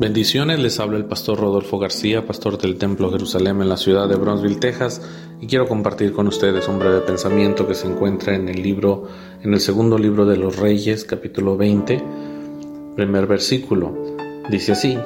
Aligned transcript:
Bendiciones, 0.00 0.60
les 0.60 0.78
habla 0.78 0.96
el 0.96 1.06
pastor 1.06 1.40
Rodolfo 1.40 1.76
García, 1.76 2.24
pastor 2.24 2.56
del 2.56 2.78
Templo 2.78 3.10
Jerusalén 3.10 3.60
en 3.60 3.68
la 3.68 3.76
ciudad 3.76 4.08
de 4.08 4.14
Bronzeville, 4.14 4.60
Texas, 4.60 5.02
y 5.40 5.48
quiero 5.48 5.66
compartir 5.66 6.12
con 6.12 6.28
ustedes 6.28 6.68
un 6.68 6.78
breve 6.78 7.00
pensamiento 7.00 7.66
que 7.66 7.74
se 7.74 7.88
encuentra 7.88 8.36
en 8.36 8.48
el 8.48 8.62
libro, 8.62 9.08
en 9.42 9.54
el 9.54 9.60
segundo 9.60 9.98
libro 9.98 10.24
de 10.24 10.36
los 10.36 10.54
Reyes, 10.54 11.04
capítulo 11.04 11.56
20, 11.56 12.00
primer 12.94 13.26
versículo. 13.26 13.92
Dice 14.48 14.70
así: 14.70 14.96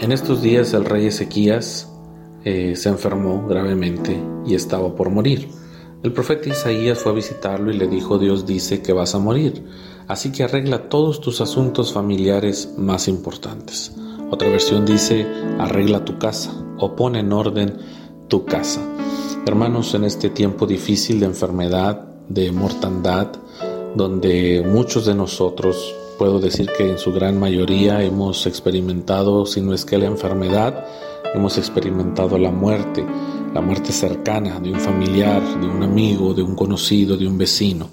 En 0.00 0.10
estos 0.10 0.42
días 0.42 0.74
el 0.74 0.84
rey 0.84 1.06
Ezequías 1.06 1.88
eh, 2.44 2.74
se 2.74 2.88
enfermó 2.88 3.46
gravemente 3.46 4.20
y 4.44 4.56
estaba 4.56 4.96
por 4.96 5.10
morir. 5.10 5.46
El 6.02 6.12
profeta 6.12 6.48
Isaías 6.48 6.98
fue 6.98 7.12
a 7.12 7.14
visitarlo 7.14 7.70
y 7.70 7.78
le 7.78 7.86
dijo: 7.86 8.18
Dios 8.18 8.46
dice 8.46 8.82
que 8.82 8.92
vas 8.92 9.14
a 9.14 9.20
morir, 9.20 9.62
así 10.08 10.32
que 10.32 10.42
arregla 10.42 10.88
todos 10.88 11.20
tus 11.20 11.40
asuntos 11.40 11.92
familiares 11.92 12.74
más 12.76 13.06
importantes. 13.06 13.94
Otra 14.30 14.48
versión 14.48 14.86
dice, 14.86 15.26
arregla 15.58 16.04
tu 16.04 16.18
casa 16.18 16.52
o 16.78 16.94
pone 16.94 17.18
en 17.20 17.32
orden 17.32 17.78
tu 18.28 18.44
casa. 18.44 18.80
Hermanos, 19.44 19.94
en 19.94 20.04
este 20.04 20.30
tiempo 20.30 20.66
difícil 20.66 21.18
de 21.18 21.26
enfermedad, 21.26 22.04
de 22.28 22.52
mortandad, 22.52 23.28
donde 23.96 24.64
muchos 24.64 25.04
de 25.06 25.14
nosotros, 25.14 25.94
puedo 26.16 26.38
decir 26.38 26.70
que 26.76 26.88
en 26.88 26.98
su 26.98 27.12
gran 27.12 27.40
mayoría 27.40 28.04
hemos 28.04 28.46
experimentado, 28.46 29.46
si 29.46 29.60
no 29.60 29.74
es 29.74 29.84
que 29.84 29.98
la 29.98 30.06
enfermedad, 30.06 30.84
hemos 31.34 31.58
experimentado 31.58 32.38
la 32.38 32.52
muerte, 32.52 33.04
la 33.52 33.60
muerte 33.60 33.90
cercana 33.90 34.60
de 34.60 34.70
un 34.70 34.78
familiar, 34.78 35.42
de 35.60 35.66
un 35.66 35.82
amigo, 35.82 36.34
de 36.34 36.42
un 36.42 36.54
conocido, 36.54 37.16
de 37.16 37.26
un 37.26 37.36
vecino. 37.36 37.88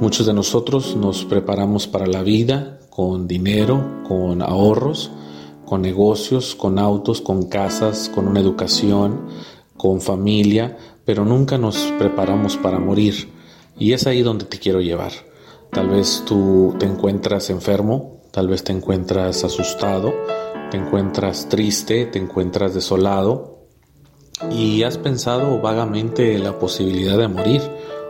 Muchos 0.00 0.26
de 0.26 0.32
nosotros 0.32 0.96
nos 0.96 1.24
preparamos 1.24 1.86
para 1.86 2.06
la 2.06 2.22
vida 2.22 2.78
con 2.88 3.28
dinero, 3.28 4.02
con 4.08 4.40
ahorros, 4.40 5.10
con 5.70 5.82
negocios, 5.82 6.56
con 6.56 6.80
autos, 6.80 7.20
con 7.20 7.44
casas, 7.44 8.10
con 8.12 8.26
una 8.26 8.40
educación, 8.40 9.28
con 9.76 10.00
familia, 10.00 10.76
pero 11.04 11.24
nunca 11.24 11.58
nos 11.58 11.76
preparamos 11.96 12.56
para 12.56 12.80
morir. 12.80 13.32
Y 13.78 13.92
es 13.92 14.08
ahí 14.08 14.22
donde 14.22 14.46
te 14.46 14.58
quiero 14.58 14.80
llevar. 14.80 15.12
Tal 15.70 15.88
vez 15.88 16.24
tú 16.26 16.74
te 16.80 16.86
encuentras 16.86 17.50
enfermo, 17.50 18.20
tal 18.32 18.48
vez 18.48 18.64
te 18.64 18.72
encuentras 18.72 19.44
asustado, 19.44 20.12
te 20.72 20.76
encuentras 20.76 21.48
triste, 21.48 22.04
te 22.06 22.18
encuentras 22.18 22.74
desolado 22.74 23.68
y 24.50 24.82
has 24.82 24.98
pensado 24.98 25.60
vagamente 25.60 26.34
en 26.34 26.42
la 26.42 26.58
posibilidad 26.58 27.16
de 27.16 27.28
morir, 27.28 27.62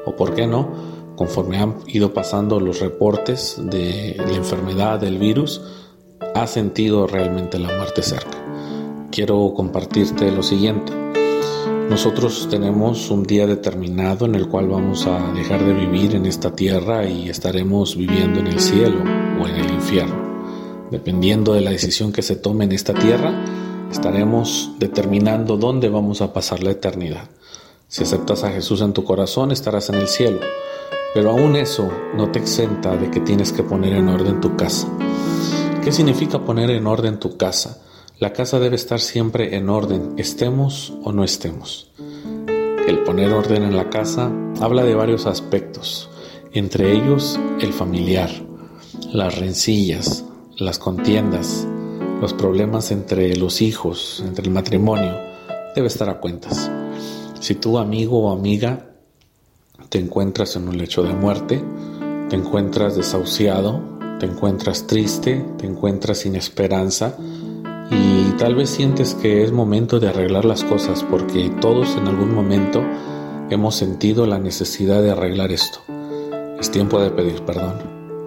o 0.07 0.17
por 0.17 0.35
qué 0.35 0.47
no, 0.47 0.73
conforme 1.15 1.59
han 1.59 1.77
ido 1.89 2.15
pasando 2.15 2.59
los 2.59 2.81
reportes 2.81 3.59
de 3.63 4.17
la 4.17 4.33
enfermedad 4.33 4.99
del 4.99 5.19
virus, 5.19 5.61
ha 6.35 6.47
sentido 6.47 7.07
realmente 7.07 7.59
la 7.59 7.77
muerte 7.77 8.03
cerca. 8.03 8.39
Quiero 9.11 9.53
compartirte 9.55 10.31
lo 10.31 10.43
siguiente. 10.43 10.93
Nosotros 11.89 12.49
tenemos 12.49 13.11
un 13.11 13.25
día 13.25 13.47
determinado 13.47 14.25
en 14.25 14.37
el 14.37 14.49
cual 14.49 14.69
vamos 14.69 15.07
a 15.07 15.33
dejar 15.33 15.65
de 15.65 15.73
vivir 15.73 16.15
en 16.15 16.27
esta 16.27 16.55
tierra 16.55 17.05
y 17.07 17.29
estaremos 17.29 17.97
viviendo 17.97 18.39
en 18.39 18.47
el 18.47 18.61
cielo 18.61 19.03
o 19.41 19.49
en 19.49 19.57
el 19.57 19.71
infierno. 19.71 20.89
Dependiendo 20.91 21.53
de 21.53 21.63
la 21.63 21.71
decisión 21.71 22.13
que 22.13 22.23
se 22.23 22.37
tome 22.37 22.65
en 22.65 22.73
esta 22.73 22.95
tierra, 22.95 23.45
estaremos 23.91 24.73
determinando 24.79 25.57
dónde 25.57 25.89
vamos 25.89 26.21
a 26.21 26.33
pasar 26.33 26.63
la 26.63 26.71
eternidad. 26.71 27.29
Si 27.89 28.05
aceptas 28.05 28.45
a 28.45 28.53
Jesús 28.53 28.83
en 28.83 28.93
tu 28.93 29.03
corazón, 29.03 29.51
estarás 29.51 29.89
en 29.89 29.97
el 29.97 30.07
cielo. 30.07 30.39
Pero 31.13 31.31
aún 31.31 31.57
eso 31.57 31.91
no 32.17 32.31
te 32.31 32.39
exenta 32.39 32.97
de 32.97 33.11
que 33.11 33.19
tienes 33.19 33.53
que 33.53 33.65
poner 33.65 33.95
en 33.95 34.09
orden 34.09 34.41
tu 34.41 34.55
casa. 34.57 34.87
¿Qué 35.83 35.93
significa 35.93 36.45
poner 36.45 36.71
en 36.71 36.87
orden 36.87 37.19
tu 37.19 37.39
casa? 37.39 37.81
La 38.19 38.35
casa 38.35 38.59
debe 38.61 38.77
estar 38.77 39.01
siempre 39.01 39.57
en 39.57 39.71
orden, 39.71 40.13
estemos 40.19 40.93
o 41.03 41.11
no 41.11 41.25
estemos. 41.25 41.91
El 42.87 42.99
poner 42.99 43.33
orden 43.33 43.63
en 43.63 43.75
la 43.75 43.89
casa 43.89 44.31
habla 44.61 44.85
de 44.85 44.95
varios 44.95 45.25
aspectos, 45.25 46.11
entre 46.53 46.93
ellos 46.93 47.41
el 47.61 47.73
familiar, 47.73 48.29
las 49.11 49.39
rencillas, 49.39 50.27
las 50.59 50.79
contiendas, 50.79 51.67
los 52.21 52.35
problemas 52.35 52.91
entre 52.91 53.35
los 53.37 53.63
hijos, 53.63 54.23
entre 54.27 54.45
el 54.45 54.51
matrimonio, 54.51 55.19
debe 55.75 55.87
estar 55.87 56.11
a 56.11 56.21
cuentas. 56.21 56.71
Si 57.41 57.55
tu 57.55 57.79
amigo 57.79 58.25
o 58.25 58.33
amiga 58.33 58.91
te 59.89 59.99
encuentras 59.99 60.57
en 60.57 60.69
un 60.69 60.77
lecho 60.77 61.03
de 61.03 61.15
muerte, 61.15 61.65
te 62.29 62.37
encuentras 62.37 62.97
desahuciado, 62.97 63.99
te 64.21 64.27
encuentras 64.27 64.87
triste, 64.87 65.43
te 65.57 65.67
encuentras 65.67 66.19
sin 66.19 66.37
esperanza 66.37 67.17
y 67.91 68.31
tal 68.39 68.55
vez 68.55 68.69
sientes 68.69 69.15
que 69.15 69.43
es 69.43 69.51
momento 69.51 69.99
de 69.99 70.09
arreglar 70.09 70.45
las 70.45 70.63
cosas 70.63 71.03
porque 71.03 71.51
todos 71.61 71.97
en 71.97 72.07
algún 72.07 72.35
momento 72.35 72.83
hemos 73.49 73.75
sentido 73.75 74.27
la 74.27 74.39
necesidad 74.39 75.03
de 75.03 75.11
arreglar 75.11 75.51
esto. 75.51 75.81
Es 76.61 76.71
tiempo 76.71 77.01
de 77.01 77.11
pedir 77.11 77.43
perdón, 77.47 77.79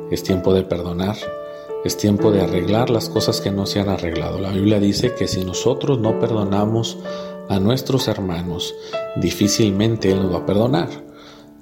es 0.10 0.24
tiempo 0.24 0.52
de 0.54 0.64
perdonar, 0.64 1.16
es 1.86 1.96
tiempo 1.96 2.32
de 2.32 2.42
arreglar 2.42 2.90
las 2.90 3.08
cosas 3.08 3.40
que 3.40 3.52
no 3.52 3.68
se 3.68 3.80
han 3.80 3.90
arreglado. 3.90 4.40
La 4.40 4.50
Biblia 4.50 4.80
dice 4.80 5.14
que 5.14 5.28
si 5.28 5.46
nosotros 5.46 6.00
no 6.00 6.20
perdonamos 6.20 6.98
a 7.50 7.60
nuestros 7.60 8.08
hermanos, 8.08 8.74
difícilmente 9.18 10.12
Él 10.12 10.24
nos 10.24 10.34
va 10.34 10.40
a 10.40 10.46
perdonar. 10.48 10.90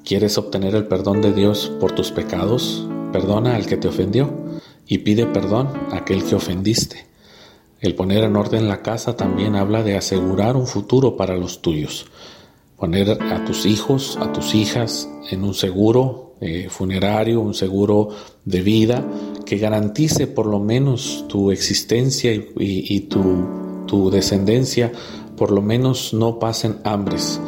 ¿Quieres 0.05 0.37
obtener 0.37 0.73
el 0.73 0.87
perdón 0.87 1.21
de 1.21 1.33
Dios 1.33 1.69
por 1.81 1.91
tus 1.91 2.11
pecados? 2.11 2.87
Perdona 3.11 3.55
al 3.55 3.65
que 3.65 3.77
te 3.77 3.87
ofendió 3.87 4.29
y 4.87 4.99
pide 4.99 5.25
perdón 5.25 5.69
a 5.91 5.97
aquel 5.97 6.23
que 6.23 6.35
ofendiste. 6.35 7.05
El 7.79 7.95
poner 7.95 8.23
en 8.23 8.35
orden 8.35 8.67
la 8.67 8.81
casa 8.81 9.17
también 9.17 9.55
habla 9.55 9.83
de 9.83 9.97
asegurar 9.97 10.55
un 10.55 10.67
futuro 10.67 11.17
para 11.17 11.35
los 11.35 11.61
tuyos. 11.61 12.05
Poner 12.77 13.21
a 13.21 13.45
tus 13.45 13.65
hijos, 13.65 14.17
a 14.21 14.31
tus 14.31 14.55
hijas 14.55 15.09
en 15.29 15.43
un 15.43 15.53
seguro 15.53 16.35
eh, 16.41 16.67
funerario, 16.69 17.41
un 17.41 17.53
seguro 17.53 18.09
de 18.45 18.61
vida 18.61 19.05
que 19.45 19.57
garantice 19.57 20.27
por 20.27 20.45
lo 20.45 20.59
menos 20.59 21.25
tu 21.27 21.51
existencia 21.51 22.33
y, 22.33 22.99
tu, 23.01 23.85
tu 23.87 24.09
descendencia, 24.09 24.91
por 25.35 25.51
lo 25.51 25.61
menos 25.61 26.13
no 26.13 26.39
pasen 26.39 26.77
hambres 26.83 27.39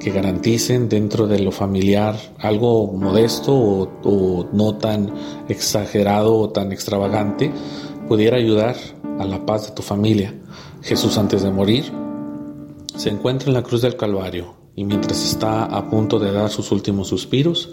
que 0.00 0.10
garanticen 0.10 0.88
dentro 0.88 1.26
de 1.26 1.38
lo 1.38 1.52
familiar 1.52 2.16
algo 2.38 2.86
modesto 2.92 3.54
o, 3.54 4.48
no 4.52 4.76
tan 4.76 5.12
exagerado 5.48 6.36
o 6.36 6.50
tan 6.50 6.72
extravagante, 6.72 7.50
pudiera 8.08 8.36
ayudar 8.36 8.76
a 9.18 9.24
la 9.24 9.44
paz 9.44 9.68
de 9.68 9.74
tu 9.74 9.82
familia. 9.82 10.34
Jesús 10.82 11.18
antes 11.18 11.42
de 11.42 11.50
morir 11.50 11.90
se 12.94 13.10
encuentra 13.10 13.48
en 13.48 13.54
la 13.54 13.62
cruz 13.62 13.82
del 13.82 13.96
Calvario 13.96 14.54
y 14.74 14.84
mientras 14.84 15.24
está 15.24 15.64
a 15.64 15.88
punto 15.88 16.18
de 16.18 16.32
dar 16.32 16.50
sus 16.50 16.70
últimos 16.70 17.08
suspiros, 17.08 17.70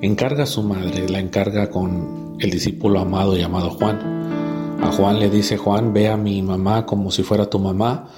encarga 0.00 0.44
a 0.44 0.46
su 0.46 0.62
madre, 0.62 1.08
la 1.08 1.20
encarga 1.20 1.70
con 1.70 2.36
el 2.40 2.50
discípulo 2.50 2.98
amado 3.00 3.36
llamado 3.36 3.70
Juan. 3.70 4.78
A 4.82 4.90
Juan 4.90 5.18
le 5.18 5.28
dice, 5.28 5.58
Juan, 5.58 5.92
ve 5.92 6.08
a 6.08 6.16
mi 6.16 6.40
mamá 6.42 6.86
como 6.86 7.10
si 7.10 7.22
fuera 7.22 7.50
tu 7.50 7.58
mamá, 7.58 8.08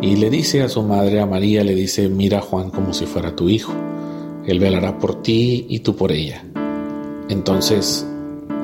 y 0.00 0.16
le 0.16 0.30
dice 0.30 0.62
a 0.62 0.68
su 0.68 0.82
madre, 0.82 1.20
a 1.20 1.26
María, 1.26 1.64
le 1.64 1.74
dice, 1.74 2.08
mira 2.08 2.40
Juan 2.40 2.70
como 2.70 2.92
si 2.92 3.06
fuera 3.06 3.34
tu 3.36 3.48
hijo. 3.48 3.72
Él 4.46 4.58
velará 4.58 4.98
por 4.98 5.22
ti 5.22 5.66
y 5.68 5.80
tú 5.80 5.96
por 5.96 6.12
ella. 6.12 6.44
Entonces 7.28 8.06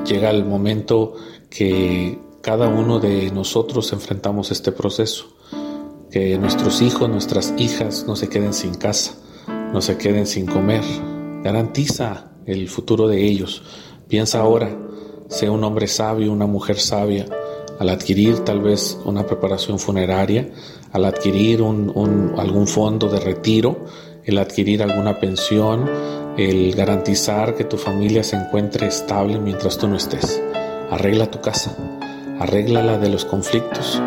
llega 0.05 0.29
el 0.29 0.45
momento 0.45 1.15
que 1.49 2.19
cada 2.41 2.67
uno 2.67 2.99
de 2.99 3.31
nosotros 3.31 3.91
enfrentamos 3.93 4.51
este 4.51 4.71
proceso. 4.71 5.37
Que 6.11 6.37
nuestros 6.37 6.81
hijos, 6.81 7.09
nuestras 7.09 7.53
hijas 7.57 8.05
no 8.07 8.15
se 8.15 8.27
queden 8.27 8.53
sin 8.53 8.75
casa, 8.75 9.15
no 9.73 9.81
se 9.81 9.97
queden 9.97 10.27
sin 10.27 10.45
comer. 10.45 10.83
Garantiza 11.43 12.31
el 12.45 12.67
futuro 12.67 13.07
de 13.07 13.25
ellos. 13.25 13.63
Piensa 14.07 14.41
ahora, 14.41 14.77
sea 15.29 15.51
un 15.51 15.63
hombre 15.63 15.87
sabio, 15.87 16.31
una 16.31 16.47
mujer 16.47 16.77
sabia, 16.77 17.25
al 17.81 17.89
adquirir 17.89 18.41
tal 18.41 18.61
vez 18.61 18.95
una 19.05 19.25
preparación 19.25 19.79
funeraria, 19.79 20.47
al 20.91 21.03
adquirir 21.03 21.63
un, 21.63 22.35
algún 22.37 22.67
fondo 22.67 23.09
de 23.09 23.19
retiro, 23.19 23.85
el 24.23 24.37
adquirir 24.37 24.83
alguna 24.83 25.19
pensión, 25.19 25.89
el 26.37 26.75
garantizar 26.75 27.55
que 27.55 27.63
tu 27.63 27.77
familia 27.77 28.23
se 28.23 28.35
encuentre 28.35 28.85
estable 28.85 29.39
mientras 29.39 29.79
tú 29.79 29.87
no 29.87 29.95
estés. 29.95 30.39
Arregla 30.91 31.31
tu 31.31 31.41
casa, 31.41 31.75
arregla 32.39 32.83
la 32.83 32.99
de 32.99 33.09
los 33.09 33.25
conflictos, 33.25 33.99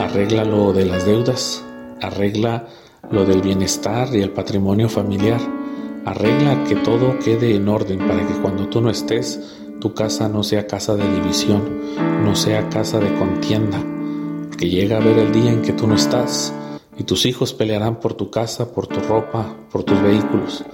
arregla 0.00 0.46
lo 0.46 0.72
de 0.72 0.86
las 0.86 1.04
deudas, 1.04 1.62
arregla 2.00 2.66
lo 3.10 3.26
del 3.26 3.42
bienestar 3.42 4.08
y 4.16 4.22
el 4.22 4.30
patrimonio 4.30 4.88
familiar, 4.88 5.40
arregla 6.06 6.64
que 6.64 6.76
todo 6.76 7.18
quede 7.18 7.54
en 7.54 7.68
orden 7.68 7.98
para 7.98 8.26
que 8.26 8.40
cuando 8.40 8.68
tú 8.68 8.80
no 8.80 8.88
estés, 8.88 9.38
tu 9.80 9.94
casa 9.94 10.28
no 10.28 10.42
sea 10.42 10.66
casa 10.66 10.96
de 10.96 11.08
división, 11.08 11.80
no 12.24 12.34
sea 12.34 12.68
casa 12.68 12.98
de 12.98 13.14
contienda, 13.14 13.82
que 14.56 14.68
llega 14.68 14.96
a 14.96 15.00
ver 15.00 15.18
el 15.18 15.32
día 15.32 15.52
en 15.52 15.62
que 15.62 15.72
tú 15.72 15.86
no 15.86 15.94
estás 15.94 16.52
y 16.96 17.04
tus 17.04 17.26
hijos 17.26 17.54
pelearán 17.54 18.00
por 18.00 18.14
tu 18.14 18.30
casa, 18.30 18.72
por 18.72 18.88
tu 18.88 18.98
ropa, 19.00 19.56
por 19.70 19.84
tus 19.84 20.02
vehículos. 20.02 20.64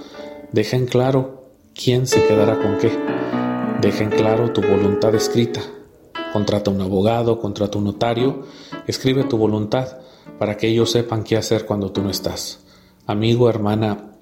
Deja 0.51 0.75
en 0.75 0.87
claro 0.87 1.51
quién 1.75 2.07
se 2.07 2.25
quedará 2.25 2.59
con 2.59 2.79
qué. 2.79 2.91
Deja 3.79 4.03
en 4.03 4.09
claro 4.09 4.51
tu 4.51 4.61
voluntad 4.61 5.13
escrita. 5.13 5.61
Contrata 6.33 6.71
un 6.71 6.81
abogado, 6.81 7.39
contrata 7.39 7.77
un 7.77 7.83
notario, 7.85 8.43
escribe 8.87 9.23
tu 9.23 9.37
voluntad 9.37 9.99
para 10.39 10.57
que 10.57 10.67
ellos 10.67 10.91
sepan 10.91 11.23
qué 11.23 11.37
hacer 11.37 11.65
cuando 11.65 11.91
tú 11.91 12.01
no 12.01 12.09
estás. 12.09 12.65
Amigo, 13.05 13.47
hermana, 13.49 14.14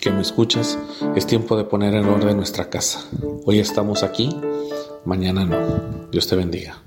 que 0.00 0.10
me 0.10 0.20
escuchas, 0.20 0.78
es 1.16 1.26
tiempo 1.26 1.56
de 1.56 1.64
poner 1.64 1.94
en 1.94 2.06
orden 2.06 2.36
nuestra 2.36 2.70
casa. 2.70 3.04
Hoy 3.44 3.58
estamos 3.58 4.02
aquí, 4.02 4.34
mañana 5.04 5.44
no. 5.44 5.58
Dios 6.10 6.28
te 6.28 6.36
bendiga. 6.36 6.82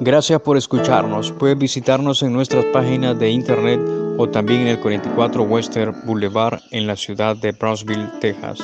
Gracias 0.00 0.40
por 0.40 0.56
escucharnos. 0.56 1.30
Puedes 1.32 1.56
visitarnos 1.56 2.22
en 2.22 2.32
nuestras 2.32 2.64
páginas 2.66 3.18
de 3.18 3.30
internet 3.30 3.80
o 4.18 4.28
también 4.28 4.62
en 4.62 4.68
el 4.68 4.80
44 4.80 5.44
Western 5.44 5.94
Boulevard 6.04 6.60
en 6.70 6.86
la 6.86 6.96
ciudad 6.96 7.36
de 7.36 7.52
Brownsville, 7.52 8.10
Texas. 8.20 8.60